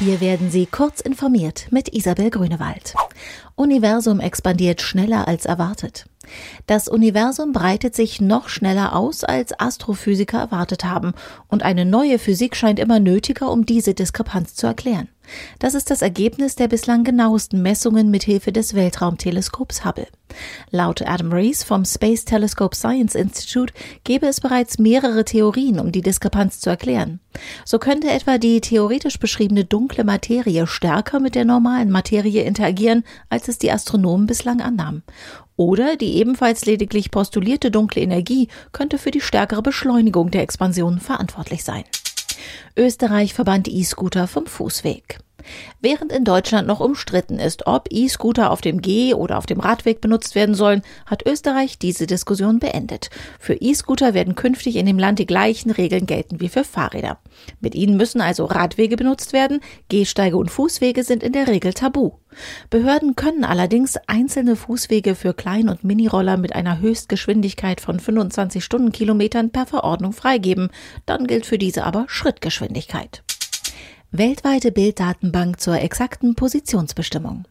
[0.00, 2.94] Hier werden Sie kurz informiert mit Isabel Grünewald.
[3.54, 6.06] Universum expandiert schneller als erwartet.
[6.66, 11.12] Das Universum breitet sich noch schneller aus, als Astrophysiker erwartet haben,
[11.46, 15.08] und eine neue Physik scheint immer nötiger, um diese Diskrepanz zu erklären.
[15.58, 20.06] Das ist das Ergebnis der bislang genauesten Messungen mithilfe des Weltraumteleskops Hubble.
[20.70, 23.72] Laut Adam Rees vom Space Telescope Science Institute
[24.04, 27.20] gäbe es bereits mehrere Theorien, um die Diskrepanz zu erklären.
[27.64, 33.48] So könnte etwa die theoretisch beschriebene dunkle Materie stärker mit der normalen Materie interagieren, als
[33.48, 35.02] es die Astronomen bislang annahmen.
[35.56, 41.62] Oder die ebenfalls lediglich postulierte dunkle Energie könnte für die stärkere Beschleunigung der Expansion verantwortlich
[41.62, 41.84] sein.
[42.76, 45.20] Österreich verbannt E-Scooter vom Fußweg.
[45.80, 50.00] Während in Deutschland noch umstritten ist, ob E-Scooter auf dem Geh- oder auf dem Radweg
[50.00, 53.10] benutzt werden sollen, hat Österreich diese Diskussion beendet.
[53.38, 57.18] Für E-Scooter werden künftig in dem Land die gleichen Regeln gelten wie für Fahrräder.
[57.60, 62.12] Mit ihnen müssen also Radwege benutzt werden, Gehsteige und Fußwege sind in der Regel tabu.
[62.70, 69.50] Behörden können allerdings einzelne Fußwege für Klein- und Miniroller mit einer Höchstgeschwindigkeit von 25 Stundenkilometern
[69.50, 70.70] per Verordnung freigeben.
[71.06, 73.23] Dann gilt für diese aber Schrittgeschwindigkeit.
[74.16, 77.46] Weltweite Bilddatenbank zur exakten Positionsbestimmung.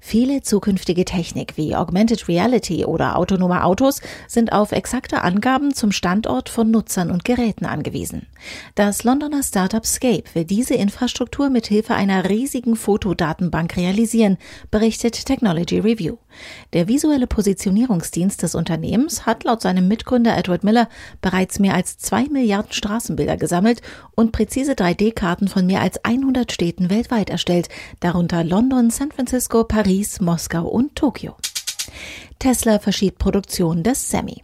[0.00, 6.48] Viele zukünftige Technik wie Augmented Reality oder autonome Autos sind auf exakte Angaben zum Standort
[6.48, 8.26] von Nutzern und Geräten angewiesen.
[8.74, 14.38] Das Londoner Startup Scape will diese Infrastruktur mit Hilfe einer riesigen Fotodatenbank realisieren,
[14.70, 16.16] berichtet Technology Review.
[16.72, 20.88] Der visuelle Positionierungsdienst des Unternehmens hat laut seinem Mitgründer Edward Miller
[21.20, 23.82] bereits mehr als zwei Milliarden Straßenbilder gesammelt
[24.14, 27.68] und präzise 3D-Karten von mehr als 100 Städten weltweit erstellt,
[28.00, 31.36] darunter London, San Francisco, Paris, Moskau und Tokio.
[32.40, 34.42] Tesla verschiebt Produktion des Semi.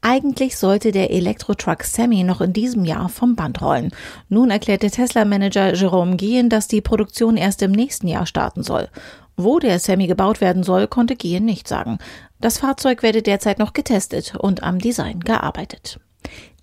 [0.00, 3.90] Eigentlich sollte der Elektro-Truck Semi noch in diesem Jahr vom Band rollen.
[4.28, 8.88] Nun erklärte Tesla-Manager Jerome Gehen, dass die Produktion erst im nächsten Jahr starten soll.
[9.36, 11.98] Wo der Semi gebaut werden soll, konnte Gehen nicht sagen.
[12.40, 16.00] Das Fahrzeug werde derzeit noch getestet und am Design gearbeitet.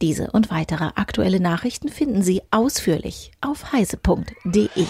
[0.01, 4.85] Diese und weitere aktuelle Nachrichten finden Sie ausführlich auf heise.de.